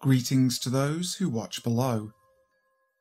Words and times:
Greetings 0.00 0.58
to 0.60 0.70
those 0.70 1.16
who 1.16 1.28
watch 1.28 1.62
below. 1.62 2.14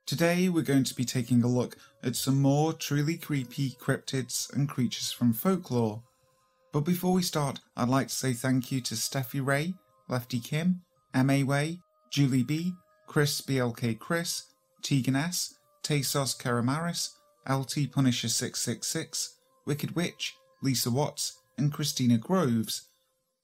Today 0.05 0.49
we're 0.49 0.63
going 0.63 0.83
to 0.83 0.93
be 0.93 1.05
taking 1.05 1.41
a 1.41 1.47
look 1.47 1.77
at 2.03 2.17
some 2.17 2.41
more 2.41 2.73
truly 2.73 3.15
creepy 3.15 3.69
cryptids 3.69 4.53
and 4.53 4.67
creatures 4.67 5.09
from 5.09 5.31
folklore. 5.31 6.03
But 6.73 6.81
before 6.81 7.13
we 7.13 7.21
start, 7.21 7.61
I'd 7.77 7.87
like 7.87 8.09
to 8.09 8.13
say 8.13 8.33
thank 8.33 8.69
you 8.69 8.81
to 8.81 8.95
Steffi 8.95 9.39
Ray, 9.39 9.75
Lefty 10.09 10.41
Kim, 10.41 10.81
M.A. 11.13 11.43
Way, 11.43 11.79
Julie 12.11 12.43
B, 12.43 12.73
Chris 13.07 13.39
BLK 13.39 13.97
Chris, 13.97 14.47
Tegan 14.81 15.15
S, 15.15 15.53
Tasos 15.81 16.37
Karamaris, 16.37 17.11
LT 17.49 17.93
Punisher 17.93 18.27
666, 18.27 19.37
Wicked 19.65 19.95
Witch, 19.95 20.35
Lisa 20.61 20.91
Watts, 20.91 21.39
and 21.57 21.71
Christina 21.71 22.17
Groves. 22.17 22.89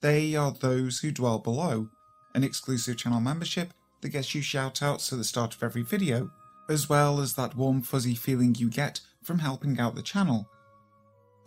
They 0.02 0.36
are 0.36 0.52
those 0.52 1.00
who 1.00 1.14
dwell 1.14 1.40
below 1.40 1.88
an 2.36 2.44
exclusive 2.44 2.98
channel 2.98 3.22
membership 3.22 3.74
that 4.02 4.10
gets 4.10 4.36
you 4.36 4.42
shoutouts 4.42 5.12
at 5.12 5.18
the 5.18 5.24
start 5.24 5.56
of 5.56 5.64
every 5.64 5.82
video, 5.82 6.30
as 6.70 6.90
well 6.90 7.20
as 7.20 7.34
that 7.34 7.56
warm 7.56 7.82
fuzzy 7.82 8.14
feeling 8.14 8.54
you 8.54 8.70
get 8.70 9.00
from 9.24 9.40
helping 9.40 9.80
out 9.80 9.96
the 9.96 10.02
channel. 10.02 10.48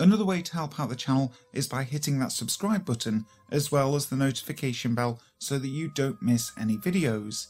Another 0.01 0.25
way 0.25 0.43
to 0.43 0.53
help 0.53 0.81
out 0.81 0.89
the 0.89 0.97
channel 0.97 1.33
is 1.53 1.67
by 1.67 1.85
hitting 1.85 2.19
that 2.19 2.33
subscribe 2.33 2.85
button 2.85 3.27
as 3.51 3.71
well 3.71 3.95
as 3.95 4.07
the 4.07 4.17
notification 4.17 4.95
bell 4.95 5.21
so 5.39 5.59
that 5.59 5.69
you 5.69 5.89
don't 5.89 6.23
miss 6.23 6.53
any 6.59 6.77
videos. 6.77 7.49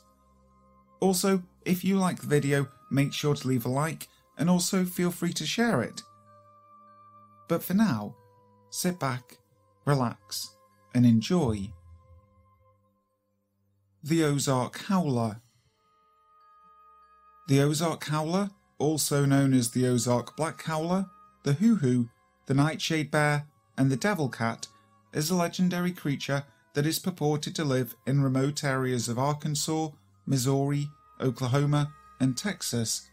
Also, 1.00 1.42
if 1.64 1.84
you 1.84 1.96
like 1.98 2.20
the 2.20 2.26
video, 2.26 2.66
make 2.90 3.12
sure 3.12 3.34
to 3.34 3.48
leave 3.48 3.66
a 3.66 3.68
like 3.68 4.08
and 4.36 4.50
also 4.50 4.84
feel 4.84 5.10
free 5.10 5.32
to 5.34 5.46
share 5.46 5.82
it. 5.82 6.02
But 7.48 7.62
for 7.62 7.74
now, 7.74 8.16
sit 8.70 8.98
back, 8.98 9.38
relax, 9.84 10.56
and 10.94 11.04
enjoy 11.06 11.70
the 14.08 14.24
Ozark 14.24 14.84
Howler. 14.84 15.42
The 17.46 17.60
Ozark 17.60 18.04
Howler, 18.04 18.48
also 18.78 19.26
known 19.26 19.52
as 19.52 19.72
the 19.72 19.86
Ozark 19.86 20.34
Black 20.34 20.62
Howler, 20.62 21.04
the 21.42 21.52
Hoo 21.52 21.76
Hoo, 21.76 22.08
the 22.46 22.54
Nightshade 22.54 23.10
Bear, 23.10 23.46
and 23.76 23.90
the 23.90 23.98
Devil 23.98 24.30
Cat, 24.30 24.66
is 25.12 25.28
a 25.28 25.34
legendary 25.34 25.92
creature 25.92 26.44
that 26.72 26.86
is 26.86 26.98
purported 26.98 27.54
to 27.56 27.64
live 27.64 27.96
in 28.06 28.22
remote 28.22 28.64
areas 28.64 29.10
of 29.10 29.18
Arkansas, 29.18 29.90
Missouri, 30.24 30.88
Oklahoma, 31.20 31.92
and 32.18 32.34
Texas. 32.34 33.10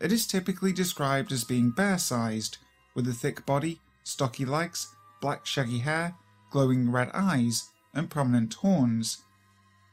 It 0.00 0.10
is 0.10 0.26
typically 0.26 0.72
described 0.72 1.30
as 1.30 1.44
being 1.44 1.70
bear 1.70 1.98
sized, 1.98 2.58
with 2.96 3.06
a 3.06 3.12
thick 3.12 3.46
body, 3.46 3.80
stocky 4.02 4.44
legs, 4.44 4.92
black 5.20 5.46
shaggy 5.46 5.78
hair, 5.78 6.16
glowing 6.50 6.90
red 6.90 7.12
eyes, 7.14 7.70
and 7.94 8.10
prominent 8.10 8.54
horns. 8.54 9.18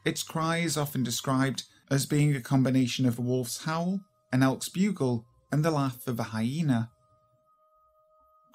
Its 0.03 0.23
cry 0.23 0.57
is 0.57 0.77
often 0.77 1.03
described 1.03 1.63
as 1.89 2.05
being 2.05 2.35
a 2.35 2.41
combination 2.41 3.05
of 3.05 3.19
a 3.19 3.21
wolf's 3.21 3.66
howl, 3.66 4.02
an 4.31 4.41
elk's 4.41 4.69
bugle, 4.69 5.25
and 5.52 5.63
the 5.63 5.71
laugh 5.71 6.07
of 6.07 6.19
a 6.19 6.23
hyena. 6.23 6.89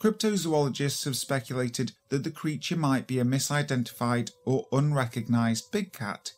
Cryptozoologists 0.01 1.05
have 1.05 1.17
speculated 1.17 1.93
that 2.11 2.25
the 2.25 2.31
creature 2.31 2.77
might 2.77 3.07
be 3.07 3.19
a 3.19 3.25
misidentified 3.25 4.31
or 4.45 4.67
unrecognized 4.73 5.71
big 5.71 5.93
cat. 5.93 6.33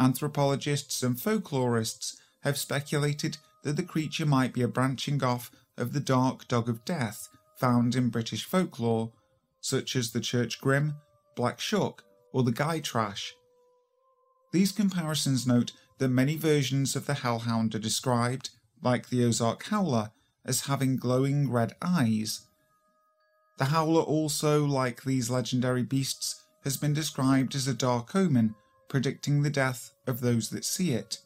Anthropologists 0.00 1.02
and 1.02 1.16
folklorists 1.16 2.16
have 2.42 2.56
speculated 2.56 3.36
that 3.62 3.76
the 3.76 3.82
creature 3.82 4.24
might 4.26 4.52
be 4.52 4.62
a 4.62 4.68
branching 4.68 5.22
off 5.22 5.50
of 5.76 5.92
the 5.92 6.00
dark 6.00 6.48
dog 6.48 6.68
of 6.68 6.84
death 6.84 7.28
found 7.56 7.94
in 7.94 8.08
British 8.08 8.44
folklore, 8.44 9.12
such 9.60 9.96
as 9.96 10.12
the 10.12 10.20
Church 10.20 10.60
Grim, 10.60 10.94
Black 11.34 11.60
Shuck, 11.60 12.04
or 12.32 12.42
the 12.42 12.52
Gytrash. 12.52 13.32
These 14.50 14.72
comparisons 14.72 15.46
note 15.46 15.72
that 15.98 16.08
many 16.08 16.36
versions 16.36 16.96
of 16.96 17.06
the 17.06 17.14
hellhound 17.14 17.74
are 17.74 17.80
described, 17.80 18.50
like 18.82 19.08
the 19.08 19.24
Ozark 19.24 19.64
Howler, 19.64 20.10
as 20.44 20.62
having 20.62 20.96
glowing 20.96 21.50
red 21.50 21.74
eyes. 21.82 22.46
The 23.58 23.66
howler 23.66 24.02
also, 24.02 24.64
like 24.64 25.02
these 25.02 25.30
legendary 25.30 25.82
beasts, 25.82 26.44
has 26.64 26.76
been 26.76 26.94
described 26.94 27.54
as 27.54 27.66
a 27.66 27.74
dark 27.74 28.14
omen, 28.14 28.54
predicting 28.88 29.42
the 29.42 29.50
death 29.50 29.90
of 30.06 30.20
those 30.20 30.48
that 30.50 30.64
see 30.64 30.92
it. 30.92 31.18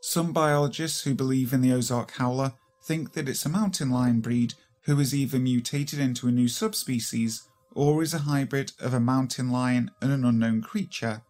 Some 0.00 0.32
biologists 0.32 1.02
who 1.02 1.14
believe 1.14 1.52
in 1.52 1.60
the 1.60 1.72
Ozark 1.72 2.12
howler 2.12 2.52
think 2.82 3.12
that 3.12 3.28
it's 3.28 3.46
a 3.46 3.50
mountain 3.50 3.90
lion 3.90 4.20
breed 4.20 4.54
who 4.82 4.96
has 4.96 5.14
either 5.14 5.38
mutated 5.38 5.98
into 5.98 6.28
a 6.28 6.32
new 6.32 6.48
subspecies 6.48 7.48
or 7.72 8.02
is 8.02 8.14
a 8.14 8.18
hybrid 8.18 8.72
of 8.80 8.94
a 8.94 9.00
mountain 9.00 9.50
lion 9.50 9.90
and 10.00 10.12
an 10.12 10.24
unknown 10.24 10.62
creature. 10.62 11.22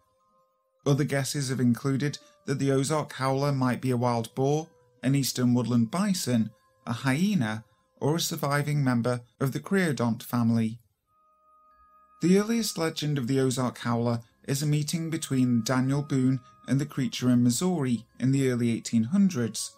Other 0.85 1.03
guesses 1.03 1.49
have 1.49 1.59
included 1.59 2.17
that 2.45 2.59
the 2.59 2.71
Ozark 2.71 3.13
howler 3.13 3.51
might 3.51 3.81
be 3.81 3.91
a 3.91 3.97
wild 3.97 4.33
boar, 4.35 4.67
an 5.03 5.15
eastern 5.15 5.53
woodland 5.53 5.91
bison, 5.91 6.51
a 6.87 6.93
hyena, 6.93 7.63
or 7.99 8.15
a 8.15 8.19
surviving 8.19 8.83
member 8.83 9.21
of 9.39 9.51
the 9.51 9.59
Creodont 9.59 10.23
family. 10.23 10.79
The 12.21 12.37
earliest 12.37 12.77
legend 12.77 13.17
of 13.17 13.27
the 13.27 13.39
Ozark 13.39 13.79
howler 13.79 14.21
is 14.47 14.63
a 14.63 14.67
meeting 14.67 15.09
between 15.09 15.63
Daniel 15.63 16.01
Boone 16.01 16.39
and 16.67 16.79
the 16.79 16.85
creature 16.85 17.29
in 17.29 17.43
Missouri 17.43 18.05
in 18.19 18.31
the 18.31 18.49
early 18.49 18.81
1800s. 18.81 19.71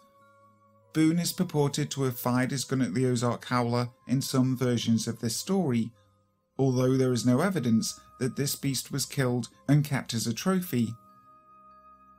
Boone 0.94 1.20
is 1.20 1.34
purported 1.34 1.90
to 1.92 2.04
have 2.04 2.20
fired 2.20 2.52
his 2.52 2.64
gun 2.64 2.82
at 2.82 2.94
the 2.94 3.06
Ozark 3.06 3.46
howler 3.46 3.90
in 4.08 4.22
some 4.22 4.58
versions 4.58 5.08
of 5.08 5.20
this 5.20 5.38
story, 5.38 5.92
although 6.58 6.98
there 6.98 7.14
is 7.14 7.26
no 7.26 7.42
evidence 7.42 8.00
that 8.20 8.36
this 8.36 8.56
beast 8.56 8.92
was 8.92 9.06
killed 9.06 9.50
and 9.68 9.84
kept 9.84 10.14
as 10.14 10.28
a 10.28 10.34
trophy. 10.34 10.94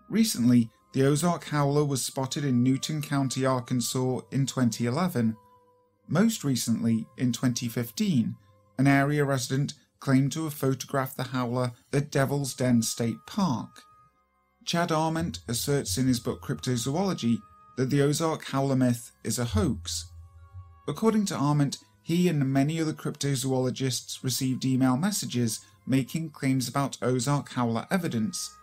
Recently, 0.09 0.71
the 0.93 1.05
Ozark 1.05 1.45
Howler 1.45 1.85
was 1.85 2.05
spotted 2.05 2.45
in 2.45 2.63
Newton 2.63 3.01
County, 3.01 3.47
Arkansas 3.47 4.21
in 4.31 4.47
2011. 4.47 5.37
Most 6.09 6.45
recently, 6.45 7.07
in 7.17 7.33
2015, 7.33 8.37
an 8.79 8.87
area 8.87 9.25
resident 9.25 9.75
claimed 10.01 10.33
to 10.33 10.45
have 10.45 10.53
photographed 10.53 11.17
the 11.17 11.23
howler 11.23 11.73
at 11.93 12.11
Devil's 12.11 12.55
Den 12.55 12.83
State 12.83 13.19
Park. 13.27 13.83
Chad 14.65 14.93
Arment 14.93 15.39
asserts 15.49 15.97
in 15.97 16.09
his 16.09 16.21
book 16.21 16.43
Cryptozoology 16.43 17.39
that 17.77 17.89
the 17.89 18.03
Ozark 18.03 18.45
howler 18.47 18.77
myth 18.77 19.13
is 19.25 19.39
a 19.39 19.45
hoax. 19.45 20.11
According 20.89 21.27
to 21.27 21.37
Arment, 21.37 21.79
he 22.03 22.29
and 22.29 22.53
many 22.53 22.81
other 22.81 22.93
cryptozoologists 22.93 24.23
received 24.23 24.65
email 24.65 24.97
messages 24.97 25.61
making 25.87 26.31
claims 26.31 26.69
about 26.69 26.99
Ozark 27.03 27.51
howler 27.53 27.87
evidence. 27.91 28.55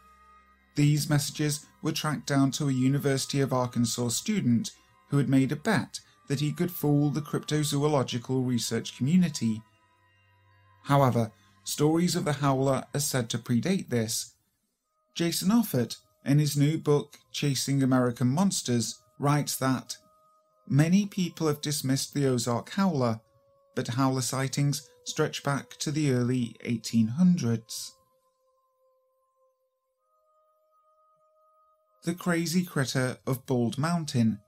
These 0.75 1.09
messages 1.09 1.65
were 1.81 1.91
tracked 1.91 2.27
down 2.27 2.51
to 2.51 2.69
a 2.69 2.73
University 2.73 3.41
of 3.41 3.53
Arkansas 3.53 4.09
student 4.09 4.71
who 5.09 5.17
had 5.17 5.29
made 5.29 5.51
a 5.51 5.57
bet 5.57 5.99
that 6.27 6.39
he 6.39 6.51
could 6.51 6.71
fool 6.71 7.09
the 7.09 7.21
cryptozoological 7.21 8.47
research 8.47 8.95
community. 8.95 9.61
However, 10.83 11.31
stories 11.63 12.15
of 12.15 12.25
the 12.25 12.33
howler 12.33 12.85
are 12.93 12.99
said 12.99 13.29
to 13.31 13.37
predate 13.37 13.89
this. 13.89 14.33
Jason 15.15 15.49
Offutt, 15.49 15.97
in 16.23 16.39
his 16.39 16.55
new 16.55 16.77
book 16.77 17.17
Chasing 17.31 17.81
American 17.81 18.27
Monsters, 18.27 18.99
writes 19.17 19.55
that 19.57 19.97
many 20.67 21.05
people 21.05 21.47
have 21.47 21.61
dismissed 21.61 22.13
the 22.13 22.27
Ozark 22.27 22.69
howler, 22.71 23.19
but 23.79 23.95
howler 23.95 24.19
sightings 24.19 24.89
stretch 25.05 25.41
back 25.41 25.77
to 25.77 25.89
the 25.89 26.11
early 26.11 26.53
1800s. 26.65 27.91
The 32.03 32.13
Crazy 32.13 32.65
Critter 32.65 33.19
of 33.25 33.45
Bald 33.45 33.77
Mountain. 33.77 34.41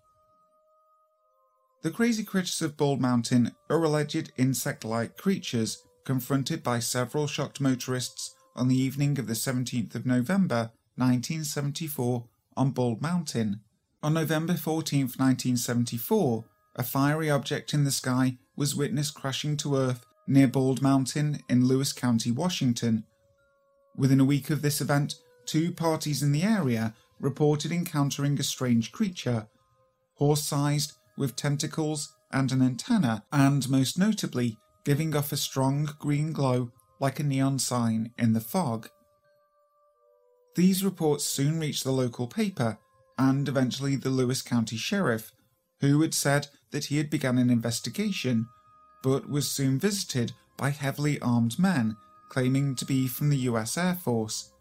The 1.81 1.91
crazy 1.91 2.25
critters 2.25 2.61
of 2.61 2.75
Bald 2.75 2.99
Mountain 2.99 3.55
are 3.69 3.81
alleged 3.81 4.33
insect 4.35 4.83
like 4.83 5.15
creatures 5.15 5.81
confronted 6.03 6.61
by 6.61 6.79
several 6.79 7.25
shocked 7.25 7.61
motorists 7.61 8.35
on 8.53 8.67
the 8.67 8.75
evening 8.75 9.17
of 9.17 9.27
the 9.27 9.33
17th 9.33 9.95
of 9.95 10.05
November 10.05 10.71
1974 10.97 12.25
on 12.57 12.71
Bald 12.71 13.01
Mountain. 13.01 13.61
On 14.03 14.13
November 14.13 14.55
14, 14.55 15.03
1974, 15.03 16.43
a 16.75 16.83
fiery 16.83 17.29
object 17.29 17.73
in 17.73 17.85
the 17.85 17.91
sky 17.91 18.37
was 18.55 18.75
witnessed 18.75 19.15
crashing 19.15 19.57
to 19.57 19.75
Earth 19.75 20.05
near 20.27 20.47
Bald 20.47 20.81
Mountain 20.81 21.39
in 21.49 21.65
Lewis 21.65 21.93
County, 21.93 22.31
Washington. 22.31 23.03
Within 23.95 24.19
a 24.19 24.25
week 24.25 24.49
of 24.49 24.61
this 24.61 24.81
event, 24.81 25.15
two 25.45 25.71
parties 25.71 26.23
in 26.23 26.31
the 26.31 26.43
area 26.43 26.93
reported 27.19 27.71
encountering 27.71 28.39
a 28.39 28.43
strange 28.43 28.91
creature, 28.91 29.47
horse 30.15 30.43
sized, 30.43 30.93
with 31.17 31.35
tentacles 31.35 32.15
and 32.31 32.51
an 32.51 32.61
antenna, 32.61 33.23
and 33.31 33.69
most 33.69 33.97
notably, 33.97 34.57
giving 34.85 35.15
off 35.15 35.31
a 35.31 35.37
strong 35.37 35.89
green 35.99 36.31
glow 36.31 36.71
like 36.99 37.19
a 37.19 37.23
neon 37.23 37.59
sign 37.59 38.11
in 38.17 38.33
the 38.33 38.41
fog. 38.41 38.89
These 40.55 40.83
reports 40.83 41.23
soon 41.23 41.59
reached 41.59 41.83
the 41.83 41.91
local 41.91 42.27
paper 42.27 42.77
and 43.17 43.47
eventually 43.47 43.95
the 43.95 44.09
Lewis 44.09 44.41
County 44.41 44.77
Sheriff, 44.77 45.31
who 45.81 46.01
had 46.01 46.13
said 46.13 46.47
that 46.71 46.85
he 46.85 46.97
had 46.97 47.09
begun 47.09 47.37
an 47.37 47.49
investigation, 47.49 48.47
but 49.03 49.29
was 49.29 49.49
soon 49.49 49.79
visited 49.79 50.31
by 50.57 50.69
heavily 50.69 51.19
armed 51.21 51.59
men 51.59 51.97
claiming 52.29 52.75
to 52.75 52.85
be 52.85 53.07
from 53.07 53.29
the 53.29 53.37
US 53.49 53.77
Air 53.77 53.93
Force. 53.95 54.53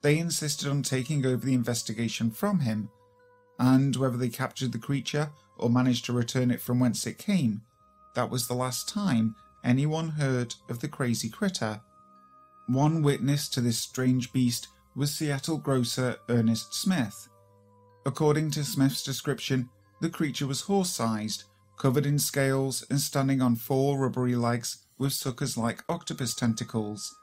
they 0.00 0.18
insisted 0.18 0.68
on 0.68 0.82
taking 0.82 1.24
over 1.26 1.44
the 1.44 1.54
investigation 1.54 2.30
from 2.30 2.60
him, 2.60 2.88
and 3.58 3.96
whether 3.96 4.16
they 4.16 4.28
captured 4.28 4.72
the 4.72 4.78
creature 4.78 5.30
or 5.58 5.68
managed 5.70 6.04
to 6.04 6.12
return 6.12 6.50
it 6.50 6.60
from 6.60 6.80
whence 6.80 7.06
it 7.06 7.18
came, 7.18 7.62
that 8.14 8.30
was 8.30 8.46
the 8.46 8.54
last 8.54 8.88
time 8.88 9.34
anyone 9.62 10.08
heard 10.08 10.54
of 10.68 10.80
the 10.80 10.88
crazy 10.88 11.28
critter. 11.28 11.80
One 12.66 13.02
witness 13.02 13.48
to 13.50 13.60
this 13.60 13.78
strange 13.78 14.32
beast 14.32 14.68
was 14.94 15.14
Seattle 15.14 15.58
grocer 15.58 16.16
Ernest 16.28 16.74
Smith. 16.74 17.28
According 18.06 18.50
to 18.52 18.64
Smith's 18.64 19.02
description, 19.02 19.68
the 20.00 20.08
creature 20.10 20.46
was 20.46 20.62
horse 20.62 20.90
sized, 20.90 21.44
covered 21.76 22.06
in 22.06 22.18
scales, 22.18 22.84
and 22.90 23.00
standing 23.00 23.40
on 23.40 23.56
four 23.56 23.98
rubbery 23.98 24.36
legs 24.36 24.84
with 24.98 25.12
suckers 25.12 25.56
like 25.56 25.84
octopus 25.88 26.34
tentacles. 26.34 27.14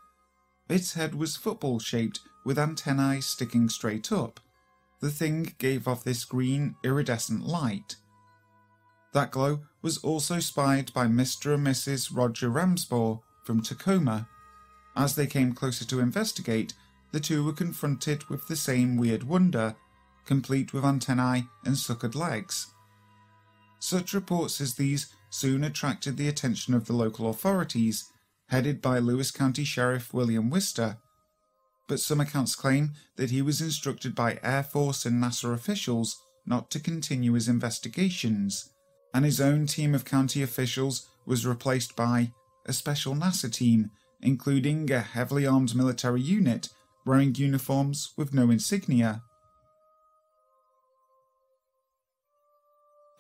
Its 0.70 0.94
head 0.94 1.16
was 1.16 1.36
football 1.36 1.80
shaped 1.80 2.20
with 2.46 2.58
antennae 2.58 3.22
sticking 3.22 3.70
straight 3.70 4.12
up. 4.12 4.40
The 5.00 5.10
thing 5.10 5.56
gave 5.58 5.88
off 5.88 6.04
this 6.04 6.24
green, 6.24 6.76
iridescent 6.84 7.46
light. 7.46 7.96
That 9.14 9.32
glow 9.32 9.62
was 9.82 9.98
also 9.98 10.40
spied 10.40 10.94
by 10.94 11.08
Mr. 11.08 11.56
and 11.56 11.66
Mrs. 11.66 12.16
Roger 12.16 12.50
Ramsbaugh 12.50 13.20
from 13.44 13.62
Tacoma. 13.62 14.28
As 14.96 15.16
they 15.16 15.28
came 15.28 15.54
closer 15.54 15.86
to 15.86 16.00
investigate, 16.00 16.74
the 17.12 17.20
two 17.20 17.44
were 17.44 17.54
confronted 17.54 18.30
with 18.30 18.48
the 18.48 18.56
same 18.56 18.96
weird 18.96 19.24
wonder, 19.24 19.76
complete 20.26 20.74
with 20.74 20.86
antennae 20.86 21.48
and 21.66 21.76
suckered 21.76 22.16
legs. 22.16 22.68
Such 23.80 24.14
reports 24.14 24.62
as 24.62 24.76
these 24.76 25.14
soon 25.30 25.64
attracted 25.64 26.18
the 26.18 26.28
attention 26.28 26.74
of 26.74 26.86
the 26.86 26.94
local 26.94 27.30
authorities, 27.30 28.12
headed 28.48 28.82
by 28.82 29.00
Lewis 29.00 29.32
County 29.32 29.64
Sheriff 29.64 30.14
William 30.14 30.50
Wister. 30.50 30.98
But 31.88 32.00
some 32.00 32.22
accounts 32.22 32.56
claim 32.56 32.92
that 33.16 33.32
he 33.32 33.42
was 33.42 33.62
instructed 33.62 34.14
by 34.14 34.40
Air 34.44 34.64
Force 34.64 35.06
and 35.06 35.22
NASA 35.22 35.54
officials 35.54 36.22
not 36.46 36.70
to 36.72 36.80
continue 36.80 37.34
his 37.34 37.48
investigations 37.48 38.72
and 39.14 39.26
his 39.26 39.42
own 39.42 39.66
team 39.66 39.94
of 39.94 40.06
county 40.06 40.42
officials 40.42 41.08
was 41.26 41.46
replaced 41.46 41.96
by 41.96 42.32
a 42.66 42.74
special 42.74 43.16
NASA 43.16 43.52
team, 43.52 43.92
including 44.22 44.90
a 44.92 45.00
heavily 45.00 45.46
armed 45.46 45.76
military 45.76 46.22
unit 46.22 46.70
wearing 47.06 47.34
uniforms 47.36 48.14
with 48.16 48.34
no 48.34 48.50
insignia. 48.50 49.24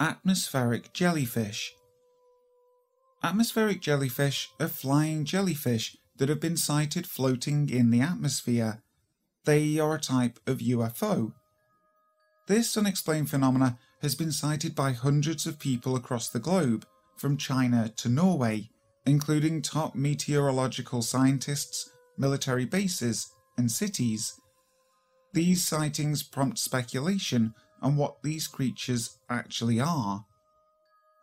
Atmospheric 0.01 0.93
jellyfish. 0.93 1.75
Atmospheric 3.21 3.81
jellyfish 3.81 4.49
are 4.59 4.67
flying 4.67 5.25
jellyfish 5.25 5.95
that 6.17 6.27
have 6.27 6.39
been 6.39 6.57
sighted 6.57 7.05
floating 7.05 7.69
in 7.69 7.91
the 7.91 8.01
atmosphere. 8.01 8.81
They 9.45 9.77
are 9.77 9.93
a 9.93 9.99
type 9.99 10.39
of 10.47 10.57
UFO. 10.57 11.33
This 12.47 12.75
unexplained 12.75 13.29
phenomena 13.29 13.77
has 14.01 14.15
been 14.15 14.31
sighted 14.31 14.73
by 14.73 14.93
hundreds 14.93 15.45
of 15.45 15.59
people 15.59 15.95
across 15.95 16.29
the 16.29 16.39
globe, 16.39 16.83
from 17.15 17.37
China 17.37 17.87
to 17.97 18.09
Norway, 18.09 18.71
including 19.05 19.61
top 19.61 19.93
meteorological 19.93 21.03
scientists, 21.03 21.91
military 22.17 22.65
bases, 22.65 23.31
and 23.55 23.71
cities. 23.71 24.33
These 25.33 25.63
sightings 25.63 26.23
prompt 26.23 26.57
speculation 26.57 27.53
on 27.81 27.95
what 27.95 28.21
these 28.23 28.47
creatures 28.47 29.17
actually 29.29 29.79
are. 29.79 30.25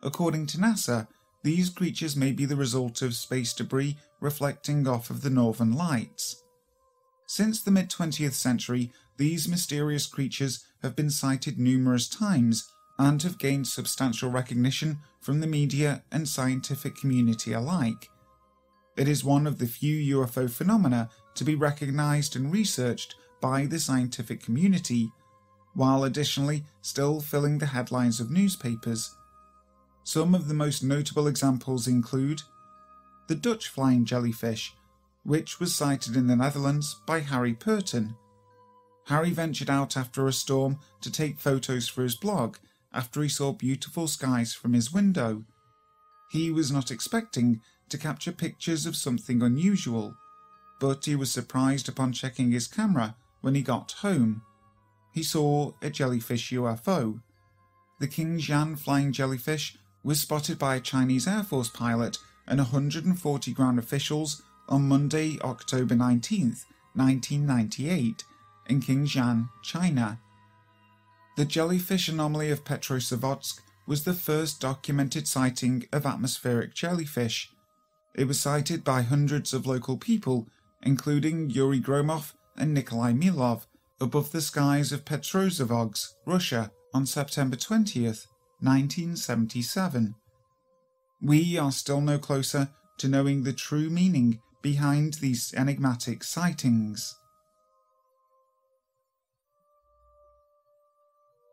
According 0.01 0.47
to 0.47 0.57
NASA, 0.57 1.07
these 1.43 1.69
creatures 1.69 2.15
may 2.15 2.31
be 2.31 2.45
the 2.45 2.55
result 2.55 3.01
of 3.01 3.15
space 3.15 3.53
debris 3.53 3.97
reflecting 4.19 4.87
off 4.87 5.09
of 5.09 5.21
the 5.21 5.29
northern 5.29 5.73
lights. 5.73 6.43
Since 7.27 7.61
the 7.61 7.71
mid 7.71 7.89
20th 7.89 8.33
century, 8.33 8.91
these 9.17 9.47
mysterious 9.47 10.07
creatures 10.07 10.65
have 10.81 10.95
been 10.95 11.09
sighted 11.09 11.59
numerous 11.59 12.07
times 12.07 12.69
and 12.97 13.21
have 13.23 13.37
gained 13.37 13.67
substantial 13.67 14.29
recognition 14.29 14.99
from 15.21 15.39
the 15.39 15.47
media 15.47 16.03
and 16.11 16.27
scientific 16.27 16.95
community 16.95 17.53
alike. 17.53 18.09
It 18.97 19.07
is 19.07 19.23
one 19.23 19.47
of 19.47 19.59
the 19.59 19.67
few 19.67 20.17
UFO 20.17 20.49
phenomena 20.49 21.09
to 21.35 21.45
be 21.45 21.55
recognized 21.55 22.35
and 22.35 22.51
researched 22.51 23.15
by 23.39 23.65
the 23.65 23.79
scientific 23.79 24.43
community, 24.43 25.11
while 25.79 26.03
additionally 26.03 26.65
still 26.81 27.21
filling 27.21 27.57
the 27.57 27.67
headlines 27.67 28.19
of 28.19 28.29
newspapers. 28.29 29.15
Some 30.03 30.35
of 30.35 30.49
the 30.49 30.53
most 30.53 30.83
notable 30.83 31.25
examples 31.25 31.87
include 31.87 32.41
the 33.27 33.35
Dutch 33.35 33.69
flying 33.69 34.03
jellyfish, 34.03 34.75
which 35.23 35.57
was 35.57 35.73
sighted 35.73 36.17
in 36.17 36.27
the 36.27 36.35
Netherlands 36.35 36.99
by 37.05 37.21
Harry 37.21 37.53
Purton. 37.53 38.17
Harry 39.05 39.31
ventured 39.31 39.69
out 39.69 39.95
after 39.95 40.27
a 40.27 40.33
storm 40.33 40.79
to 40.99 41.09
take 41.09 41.39
photos 41.39 41.87
for 41.87 42.03
his 42.03 42.15
blog 42.15 42.57
after 42.91 43.23
he 43.23 43.29
saw 43.29 43.53
beautiful 43.53 44.05
skies 44.05 44.53
from 44.53 44.73
his 44.73 44.91
window. 44.91 45.45
He 46.29 46.51
was 46.51 46.73
not 46.73 46.91
expecting 46.91 47.61
to 47.87 47.97
capture 47.97 48.33
pictures 48.33 48.85
of 48.85 48.97
something 48.97 49.41
unusual, 49.41 50.17
but 50.81 51.05
he 51.05 51.15
was 51.15 51.31
surprised 51.31 51.87
upon 51.87 52.11
checking 52.11 52.51
his 52.51 52.67
camera 52.67 53.15
when 53.39 53.55
he 53.55 53.61
got 53.61 53.93
home. 53.93 54.41
He 55.11 55.23
saw 55.23 55.73
a 55.81 55.89
jellyfish 55.89 56.51
UFO. 56.51 57.21
The 57.99 58.07
Qingjian 58.07 58.77
flying 58.79 59.11
jellyfish 59.11 59.77
was 60.03 60.21
spotted 60.21 60.57
by 60.57 60.75
a 60.75 60.81
Chinese 60.81 61.27
Air 61.27 61.43
Force 61.43 61.69
pilot 61.69 62.17
and 62.47 62.59
140 62.59 63.51
ground 63.53 63.79
officials 63.79 64.41
on 64.67 64.87
Monday, 64.87 65.39
October 65.41 65.95
19, 65.95 66.55
1998, 66.93 68.23
in 68.67 68.81
Qingjian, 68.81 69.49
China. 69.63 70.19
The 71.35 71.45
jellyfish 71.45 72.09
anomaly 72.09 72.51
of 72.51 72.63
Petrozavodsk 72.63 73.61
was 73.87 74.03
the 74.03 74.13
first 74.13 74.61
documented 74.61 75.27
sighting 75.27 75.85
of 75.91 76.05
atmospheric 76.05 76.75
jellyfish. 76.75 77.49
It 78.13 78.25
was 78.25 78.39
sighted 78.39 78.83
by 78.83 79.01
hundreds 79.01 79.53
of 79.53 79.65
local 79.65 79.97
people, 79.97 80.47
including 80.83 81.49
Yuri 81.49 81.79
Gromov 81.79 82.33
and 82.57 82.73
Nikolai 82.73 83.13
Milov, 83.13 83.65
above 84.01 84.31
the 84.31 84.41
skies 84.41 84.91
of 84.91 85.05
Petrozavodsk, 85.05 86.13
Russia, 86.25 86.71
on 86.93 87.05
September 87.05 87.55
20th, 87.55 88.27
1977. 88.61 90.15
We 91.21 91.57
are 91.57 91.71
still 91.71 92.01
no 92.01 92.17
closer 92.17 92.69
to 92.97 93.07
knowing 93.07 93.43
the 93.43 93.53
true 93.53 93.89
meaning 93.89 94.39
behind 94.61 95.15
these 95.15 95.53
enigmatic 95.53 96.23
sightings. 96.23 97.15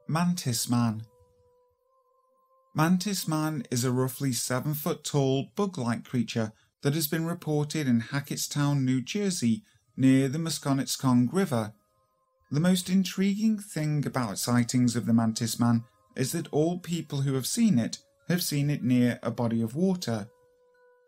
Mantis 0.09 0.69
Man 0.69 1.03
Mantis 2.75 3.27
Man 3.27 3.65
is 3.71 3.85
a 3.85 3.91
roughly 3.91 4.33
7 4.33 4.75
foot 4.75 5.03
tall 5.03 5.49
bug 5.57 5.79
like 5.79 6.05
creature 6.05 6.53
that 6.83 6.95
has 6.95 7.09
been 7.09 7.27
reported 7.27 7.89
in 7.89 8.01
Hackettstown, 8.01 8.85
New 8.85 9.01
Jersey, 9.01 9.63
near 9.97 10.29
the 10.29 10.39
Musconetcong 10.39 11.33
River. 11.33 11.73
The 12.51 12.61
most 12.61 12.89
intriguing 12.89 13.59
thing 13.59 14.07
about 14.07 14.39
sightings 14.39 14.95
of 14.95 15.07
the 15.07 15.13
Mantis 15.13 15.59
Man 15.59 15.83
is 16.15 16.31
that 16.33 16.53
all 16.53 16.79
people 16.79 17.23
who 17.23 17.35
have 17.35 17.47
seen 17.47 17.77
it 17.79 17.99
have 18.29 18.43
seen 18.43 18.71
it 18.71 18.85
near 18.85 19.19
a 19.23 19.33
body 19.33 19.63
of 19.63 19.75
water. 19.75 20.29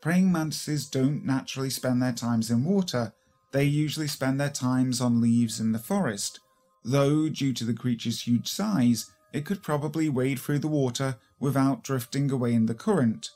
Praying 0.01 0.33
mantises 0.33 0.87
don't 0.89 1.25
naturally 1.25 1.71
spend 1.71 2.03
their 2.03 2.13
times 2.13 2.51
in 2.51 2.65
water, 2.65 3.13
they 3.53 3.65
usually 3.65 4.09
spend 4.09 4.41
their 4.41 4.51
times 4.51 5.01
on 5.01 5.21
leaves 5.21 5.61
in 5.61 5.73
the 5.73 5.79
forest, 5.79 6.41
though, 6.85 7.29
due 7.29 7.53
to 7.55 7.65
the 7.65 7.75
creature's 7.75 8.23
huge 8.23 8.49
size, 8.49 9.11
it 9.33 9.45
could 9.45 9.63
probably 9.63 10.09
wade 10.09 10.39
through 10.39 10.59
the 10.59 10.69
water 10.69 11.17
without 11.39 11.85
drifting 11.85 12.31
away 12.31 12.53
in 12.53 12.67
the 12.67 12.75
current. 12.75 13.31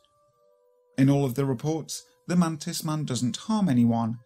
In 0.98 1.08
all 1.08 1.24
of 1.24 1.34
the 1.34 1.44
reports, 1.44 2.02
the 2.26 2.36
mantis 2.36 2.84
man 2.84 3.04
doesn't 3.04 3.36
harm 3.36 3.68
anyone. 3.68 4.18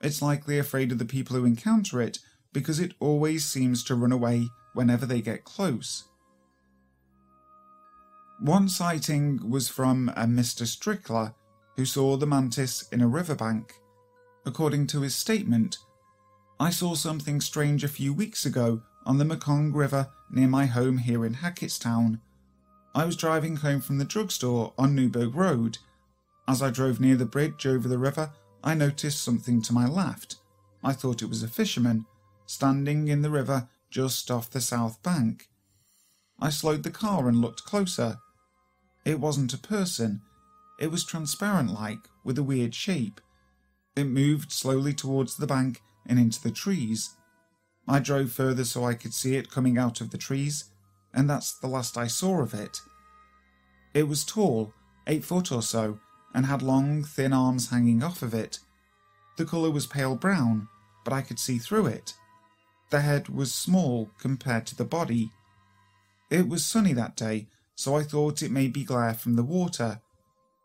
It's 0.00 0.22
likely 0.22 0.58
afraid 0.58 0.92
of 0.92 0.98
the 0.98 1.04
people 1.04 1.36
who 1.36 1.44
encounter 1.44 2.00
it 2.00 2.18
because 2.54 2.80
it 2.80 2.94
always 3.00 3.44
seems 3.44 3.84
to 3.84 3.94
run 3.94 4.12
away 4.12 4.48
whenever 4.72 5.04
they 5.04 5.20
get 5.20 5.44
close. 5.44 6.04
One 8.40 8.68
sighting 8.68 9.50
was 9.50 9.68
from 9.68 10.08
a 10.10 10.24
Mr. 10.24 10.66
Strickler 10.66 11.34
who 11.76 11.84
saw 11.84 12.16
the 12.16 12.26
mantis 12.26 12.88
in 12.90 13.02
a 13.02 13.08
riverbank. 13.08 13.74
According 14.46 14.86
to 14.88 15.00
his 15.00 15.14
statement, 15.14 15.78
I 16.60 16.70
saw 16.70 16.94
something 16.94 17.40
strange 17.40 17.82
a 17.82 17.88
few 17.88 18.14
weeks 18.14 18.46
ago 18.46 18.82
on 19.04 19.18
the 19.18 19.24
Mekong 19.24 19.72
River 19.72 20.08
near 20.30 20.48
my 20.48 20.66
home 20.66 20.98
here 20.98 21.24
in 21.24 21.34
Hackettstown. 21.34 22.20
I 22.94 23.04
was 23.04 23.16
driving 23.16 23.56
home 23.56 23.80
from 23.80 23.98
the 23.98 24.04
drugstore 24.04 24.72
on 24.78 24.94
Newburgh 24.94 25.34
Road. 25.34 25.78
As 26.46 26.62
I 26.62 26.70
drove 26.70 27.00
near 27.00 27.16
the 27.16 27.26
bridge 27.26 27.66
over 27.66 27.88
the 27.88 27.98
river, 27.98 28.30
I 28.62 28.74
noticed 28.74 29.22
something 29.22 29.62
to 29.62 29.72
my 29.72 29.88
left. 29.88 30.36
I 30.82 30.92
thought 30.92 31.22
it 31.22 31.28
was 31.28 31.42
a 31.42 31.48
fisherman, 31.48 32.06
standing 32.46 33.08
in 33.08 33.22
the 33.22 33.30
river 33.30 33.68
just 33.90 34.30
off 34.30 34.50
the 34.50 34.60
south 34.60 35.02
bank. 35.02 35.48
I 36.40 36.50
slowed 36.50 36.82
the 36.82 36.90
car 36.90 37.28
and 37.28 37.40
looked 37.40 37.64
closer. 37.64 38.18
It 39.04 39.20
wasn't 39.20 39.54
a 39.54 39.58
person, 39.58 40.22
it 40.78 40.90
was 40.90 41.04
transparent 41.04 41.72
like, 41.72 42.08
with 42.24 42.38
a 42.38 42.42
weird 42.42 42.74
shape. 42.74 43.20
It 43.96 44.04
moved 44.04 44.50
slowly 44.50 44.92
towards 44.92 45.36
the 45.36 45.46
bank 45.46 45.80
and 46.06 46.18
into 46.18 46.42
the 46.42 46.50
trees. 46.50 47.14
I 47.86 48.00
drove 48.00 48.32
further 48.32 48.64
so 48.64 48.84
I 48.84 48.94
could 48.94 49.14
see 49.14 49.36
it 49.36 49.50
coming 49.50 49.78
out 49.78 50.00
of 50.00 50.10
the 50.10 50.18
trees, 50.18 50.64
and 51.12 51.30
that's 51.30 51.52
the 51.52 51.68
last 51.68 51.96
I 51.96 52.08
saw 52.08 52.40
of 52.40 52.54
it. 52.54 52.80
It 53.92 54.08
was 54.08 54.24
tall, 54.24 54.72
eight 55.06 55.24
foot 55.24 55.52
or 55.52 55.62
so, 55.62 56.00
and 56.34 56.46
had 56.46 56.62
long, 56.62 57.04
thin 57.04 57.32
arms 57.32 57.70
hanging 57.70 58.02
off 58.02 58.22
of 58.22 58.34
it. 58.34 58.58
The 59.36 59.44
colour 59.44 59.70
was 59.70 59.86
pale 59.86 60.16
brown, 60.16 60.68
but 61.04 61.12
I 61.12 61.22
could 61.22 61.38
see 61.38 61.58
through 61.58 61.86
it. 61.86 62.14
The 62.90 63.00
head 63.00 63.28
was 63.28 63.52
small 63.52 64.10
compared 64.18 64.66
to 64.66 64.76
the 64.76 64.84
body. 64.84 65.30
It 66.30 66.48
was 66.48 66.64
sunny 66.64 66.92
that 66.92 67.16
day, 67.16 67.48
so 67.74 67.96
I 67.96 68.02
thought 68.02 68.42
it 68.42 68.50
may 68.50 68.68
be 68.68 68.84
glare 68.84 69.14
from 69.14 69.34
the 69.34 69.42
water, 69.42 70.00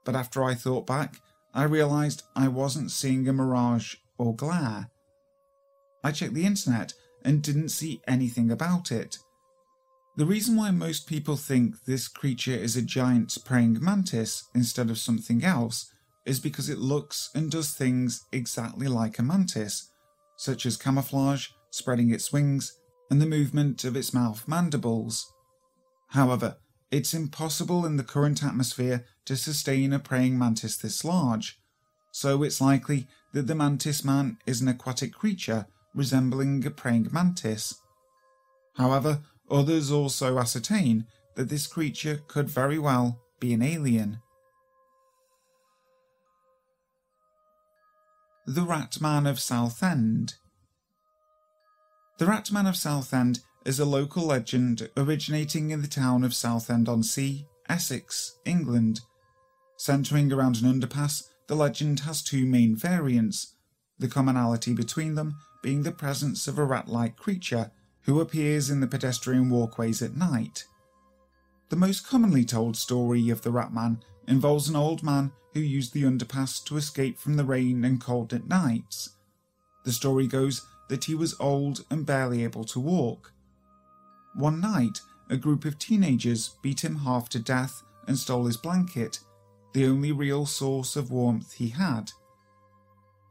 but 0.05 0.15
after 0.15 0.43
I 0.43 0.53
thought 0.53 0.85
back, 0.85 1.21
I 1.53 1.63
realised 1.63 2.23
I 2.35 2.47
wasn't 2.47 2.91
seeing 2.91 3.27
a 3.27 3.33
mirage 3.33 3.95
or 4.17 4.35
glare. 4.35 4.89
I 6.03 6.11
checked 6.11 6.33
the 6.33 6.45
internet 6.45 6.93
and 7.25 7.41
didn't 7.41 7.69
see 7.69 8.01
anything 8.07 8.51
about 8.51 8.91
it. 8.91 9.17
The 10.15 10.25
reason 10.25 10.55
why 10.55 10.71
most 10.71 11.07
people 11.07 11.37
think 11.37 11.85
this 11.85 12.07
creature 12.07 12.51
is 12.51 12.75
a 12.75 12.81
giant 12.81 13.37
praying 13.45 13.77
mantis 13.81 14.49
instead 14.53 14.89
of 14.89 14.97
something 14.97 15.43
else 15.43 15.91
is 16.25 16.39
because 16.39 16.69
it 16.69 16.77
looks 16.77 17.29
and 17.33 17.49
does 17.49 17.71
things 17.71 18.25
exactly 18.31 18.87
like 18.87 19.17
a 19.17 19.23
mantis, 19.23 19.91
such 20.35 20.65
as 20.65 20.77
camouflage, 20.77 21.49
spreading 21.69 22.11
its 22.11 22.31
wings, 22.31 22.77
and 23.09 23.21
the 23.21 23.25
movement 23.25 23.83
of 23.83 23.95
its 23.95 24.13
mouth 24.13 24.47
mandibles. 24.47 25.33
However, 26.09 26.57
it's 26.91 27.13
impossible 27.13 27.85
in 27.85 27.97
the 27.97 28.03
current 28.03 28.43
atmosphere 28.43 29.05
to 29.25 29.35
sustain 29.35 29.93
a 29.93 29.99
praying 29.99 30.37
mantis 30.37 30.77
this 30.77 31.05
large, 31.05 31.59
so 32.11 32.43
it's 32.43 32.59
likely 32.61 33.07
that 33.33 33.47
the 33.47 33.55
mantis 33.55 34.03
man 34.03 34.37
is 34.45 34.61
an 34.61 34.67
aquatic 34.67 35.13
creature 35.13 35.67
resembling 35.93 36.65
a 36.65 36.71
praying 36.71 37.09
mantis. 37.11 37.75
However, 38.75 39.21
others 39.49 39.91
also 39.91 40.39
ascertain 40.39 41.05
that 41.35 41.49
this 41.49 41.67
creature 41.67 42.21
could 42.27 42.49
very 42.49 42.79
well 42.79 43.21
be 43.39 43.53
an 43.53 43.61
alien. 43.61 44.19
The 48.47 48.61
Ratman 48.61 49.29
of 49.29 49.39
Southend 49.39 50.35
The 52.19 52.25
Ratman 52.25 52.67
of 52.67 52.75
Southend 52.75 53.39
is 53.63 53.79
a 53.79 53.85
local 53.85 54.25
legend 54.25 54.89
originating 54.97 55.69
in 55.71 55.81
the 55.81 55.87
town 55.87 56.25
of 56.25 56.33
Southend 56.33 56.89
on 56.89 57.01
Sea, 57.01 57.45
Essex, 57.69 58.37
England. 58.43 58.99
Centering 59.77 60.29
around 60.33 60.57
an 60.57 60.81
underpass, 60.81 61.29
the 61.47 61.55
legend 61.55 62.01
has 62.01 62.21
two 62.21 62.45
main 62.45 62.75
variants, 62.75 63.55
the 63.99 64.09
commonality 64.09 64.73
between 64.73 65.15
them 65.15 65.37
being 65.63 65.83
the 65.83 65.93
presence 65.93 66.45
of 66.45 66.59
a 66.59 66.65
rat 66.65 66.89
like 66.89 67.15
creature 67.15 67.71
who 68.01 68.19
appears 68.19 68.69
in 68.69 68.81
the 68.81 68.87
pedestrian 68.87 69.49
walkways 69.49 70.01
at 70.01 70.17
night. 70.17 70.65
The 71.69 71.77
most 71.77 72.05
commonly 72.05 72.43
told 72.43 72.75
story 72.75 73.29
of 73.29 73.43
the 73.43 73.51
Ratman 73.51 74.01
involves 74.27 74.67
an 74.67 74.75
old 74.75 75.03
man 75.03 75.31
who 75.53 75.61
used 75.61 75.93
the 75.93 76.03
underpass 76.03 76.65
to 76.65 76.75
escape 76.75 77.17
from 77.17 77.37
the 77.37 77.45
rain 77.45 77.85
and 77.85 78.01
cold 78.01 78.33
at 78.33 78.49
nights. 78.49 79.11
The 79.85 79.93
story 79.93 80.27
goes 80.27 80.65
that 80.89 81.05
he 81.05 81.15
was 81.15 81.39
old 81.39 81.85
and 81.89 82.05
barely 82.05 82.43
able 82.43 82.65
to 82.65 82.79
walk. 82.79 83.31
One 84.35 84.59
night, 84.59 85.01
a 85.29 85.37
group 85.37 85.65
of 85.65 85.79
teenagers 85.79 86.57
beat 86.61 86.83
him 86.83 86.97
half 86.97 87.29
to 87.29 87.39
death 87.39 87.83
and 88.07 88.17
stole 88.17 88.45
his 88.45 88.57
blanket, 88.57 89.19
the 89.73 89.85
only 89.85 90.11
real 90.11 90.45
source 90.45 90.95
of 90.95 91.11
warmth 91.11 91.53
he 91.53 91.69
had. 91.69 92.11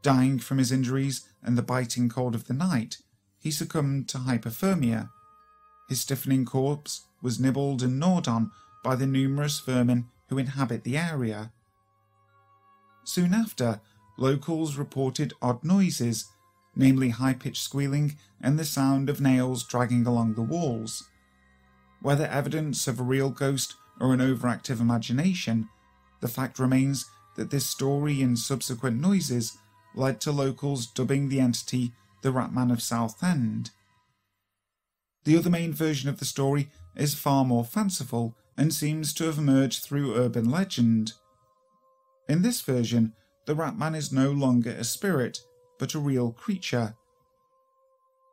Dying 0.01 0.39
from 0.39 0.57
his 0.57 0.71
injuries 0.71 1.27
and 1.43 1.57
the 1.57 1.61
biting 1.61 2.09
cold 2.09 2.33
of 2.33 2.47
the 2.47 2.53
night, 2.53 2.97
he 3.39 3.51
succumbed 3.51 4.07
to 4.09 4.19
hypothermia. 4.19 5.09
His 5.89 6.01
stiffening 6.01 6.45
corpse 6.45 7.05
was 7.21 7.39
nibbled 7.39 7.83
and 7.83 7.99
gnawed 7.99 8.27
on 8.27 8.51
by 8.83 8.95
the 8.95 9.07
numerous 9.07 9.59
vermin 9.59 10.07
who 10.27 10.37
inhabit 10.37 10.83
the 10.83 10.97
area. 10.97 11.51
Soon 13.03 13.33
after, 13.33 13.81
locals 14.17 14.77
reported 14.77 15.33
odd 15.41 15.63
noises, 15.63 16.29
namely 16.79 17.09
high 17.09 17.33
pitched 17.33 17.61
squealing 17.61 18.15
and 18.39 18.57
the 18.57 18.63
sound 18.63 19.09
of 19.09 19.19
nails 19.19 19.65
dragging 19.65 20.07
along 20.07 20.33
the 20.33 20.41
walls. 20.41 21.09
Whether 22.01 22.25
evidence 22.25 22.87
of 22.87 23.01
a 23.01 23.03
real 23.03 23.29
ghost 23.29 23.75
or 23.99 24.13
an 24.13 24.21
overactive 24.21 24.79
imagination, 24.79 25.67
the 26.21 26.29
fact 26.29 26.57
remains 26.57 27.05
that 27.35 27.51
this 27.51 27.65
story 27.65 28.21
and 28.21 28.39
subsequent 28.39 28.99
noises 29.01 29.57
led 29.93 30.21
to 30.21 30.31
locals 30.31 30.87
dubbing 30.87 31.27
the 31.27 31.41
entity 31.41 31.91
the 32.21 32.31
Ratman 32.31 32.71
of 32.71 32.81
Southend. 32.81 33.71
The 35.25 35.37
other 35.37 35.49
main 35.49 35.73
version 35.73 36.09
of 36.09 36.19
the 36.19 36.25
story 36.25 36.69
is 36.95 37.13
far 37.13 37.43
more 37.43 37.65
fanciful 37.65 38.37
and 38.57 38.73
seems 38.73 39.13
to 39.15 39.25
have 39.25 39.37
emerged 39.37 39.83
through 39.83 40.15
urban 40.15 40.49
legend. 40.49 41.11
In 42.29 42.41
this 42.41 42.61
version, 42.61 43.11
the 43.47 43.55
Ratman 43.55 43.97
is 43.97 44.13
no 44.13 44.31
longer 44.31 44.71
a 44.71 44.85
spirit, 44.85 45.39
but 45.79 45.95
a 45.95 45.99
real 45.99 46.31
creature. 46.31 46.95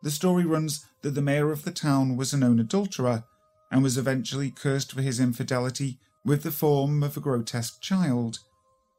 The 0.03 0.11
story 0.11 0.45
runs 0.45 0.85
that 1.01 1.13
the 1.13 1.23
mayor 1.23 1.51
of 1.51 1.65
the 1.65 1.73
town 1.73 2.17
was 2.17 2.35
a 2.35 2.37
known 2.37 2.61
adulterer 2.61 3.25
and 3.71 3.83
was 3.83 3.97
eventually 3.97 4.51
cursed 4.51 4.93
for 4.93 5.01
his 5.01 5.19
infidelity 5.19 5.99
with 6.25 6.43
the 6.43 6.51
form 6.51 7.03
of 7.03 7.17
a 7.17 7.21
grotesque 7.21 7.81
child, 7.81 8.41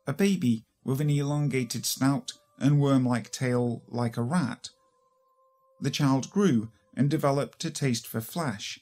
a 0.07 0.13
baby 0.13 0.65
with 0.83 1.01
an 1.01 1.09
elongated 1.09 1.85
snout 1.85 2.31
and 2.59 2.81
worm 2.81 3.05
like 3.05 3.31
tail 3.31 3.83
like 3.87 4.17
a 4.17 4.23
rat. 4.23 4.69
The 5.79 5.91
child 5.91 6.31
grew 6.31 6.71
and 6.95 7.09
developed 7.09 7.63
a 7.65 7.69
taste 7.69 8.07
for 8.07 8.21
flesh. 8.21 8.79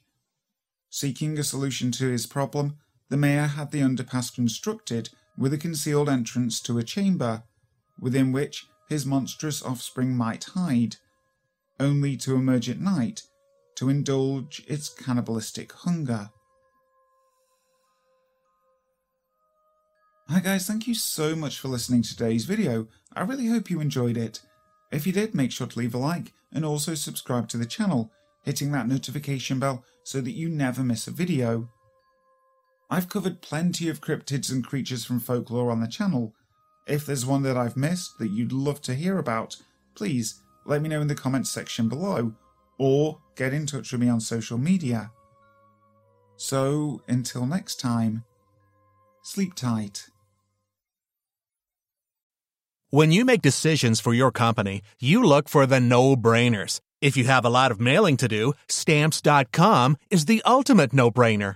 Seeking 0.90 1.38
a 1.38 1.44
solution 1.44 1.92
to 1.94 2.08
his 2.08 2.26
problem, 2.26 2.78
the 3.10 3.18
mayor 3.18 3.48
had 3.48 3.72
the 3.72 3.82
underpass 3.82 4.34
constructed 4.34 5.10
with 5.38 5.54
a 5.54 5.58
concealed 5.58 6.08
entrance 6.08 6.62
to 6.62 6.78
a 6.78 6.84
chamber, 6.84 7.44
within 8.00 8.32
which 8.32 8.66
his 8.88 9.06
monstrous 9.06 9.64
offspring 9.64 10.16
might 10.16 10.44
hide, 10.56 10.98
only 11.80 12.16
to 12.18 12.36
emerge 12.36 12.70
at 12.70 12.80
night 12.80 13.24
to 13.76 13.90
indulge 13.90 14.64
its 14.68 14.90
cannibalistic 14.90 15.72
hunger. 15.74 16.30
Hi 20.30 20.40
guys, 20.40 20.66
thank 20.66 20.88
you 20.88 20.96
so 20.96 21.36
much 21.36 21.60
for 21.60 21.68
listening 21.68 22.02
to 22.02 22.10
today's 22.10 22.46
video. 22.46 22.88
I 23.14 23.22
really 23.22 23.48
hope 23.48 23.70
you 23.70 23.80
enjoyed 23.80 24.18
it. 24.18 24.42
If 24.92 25.06
you 25.06 25.14
did, 25.14 25.36
make 25.36 25.52
sure 25.52 25.68
to 25.68 25.80
leave 25.80 25.94
a 25.94 25.98
like 25.98 26.34
and 26.54 26.66
also 26.66 26.96
subscribe 26.96 27.48
to 27.50 27.58
the 27.58 27.66
channel, 27.66 28.12
hitting 28.44 28.72
that 28.72 28.88
notification 28.88 29.60
bell 29.60 29.84
so 30.04 30.22
that 30.22 30.32
you 30.32 30.50
never 30.50 30.84
miss 30.84 31.08
a 31.08 31.12
video. 31.12 31.70
I've 32.90 33.10
covered 33.10 33.42
plenty 33.42 33.90
of 33.90 34.02
cryptids 34.02 34.52
and 34.52 34.66
creatures 34.66 35.06
from 35.06 35.20
folklore 35.20 35.70
on 35.70 35.82
the 35.82 35.88
channel. 35.88 36.34
If 36.88 37.06
there's 37.06 37.26
one 37.26 37.42
that 37.44 37.58
I've 37.58 37.76
missed 37.78 38.20
that 38.20 38.30
you'd 38.30 38.52
love 38.52 38.82
to 38.82 38.94
hear 38.94 39.18
about, 39.18 39.58
please 39.96 40.42
let 40.66 40.82
me 40.82 40.90
know 40.90 41.02
in 41.02 41.08
the 41.08 41.16
comments 41.16 41.50
section 41.50 41.90
below 41.90 42.34
or 42.78 43.20
get 43.36 43.54
in 43.54 43.66
touch 43.66 43.92
with 43.92 44.02
me 44.02 44.10
on 44.10 44.20
social 44.20 44.58
media. 44.58 45.12
So, 46.38 47.02
until 47.08 47.46
next 47.46 47.80
time, 47.80 48.24
sleep 49.24 49.56
tight. 49.56 50.10
When 52.90 53.12
you 53.12 53.26
make 53.26 53.42
decisions 53.42 54.00
for 54.00 54.14
your 54.14 54.32
company, 54.32 54.82
you 55.00 55.24
look 55.24 55.50
for 55.50 55.66
the 55.66 55.80
no 55.80 56.16
brainers. 56.16 56.80
If 57.02 57.18
you 57.18 57.26
have 57.26 57.46
a 57.46 57.50
lot 57.50 57.72
of 57.72 57.80
mailing 57.80 58.18
to 58.18 58.28
do, 58.28 58.54
stamps.com 58.68 59.98
is 60.10 60.26
the 60.26 60.42
ultimate 60.46 60.94
no 60.94 61.10
brainer. 61.10 61.56